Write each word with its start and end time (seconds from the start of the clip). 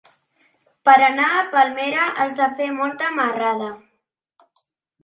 Per 0.89 0.95
anar 1.07 1.27
a 1.35 1.43
Palmera 1.57 2.09
has 2.25 2.39
de 2.41 2.49
fer 2.61 2.71
molta 2.81 3.13
marrada. 3.21 3.71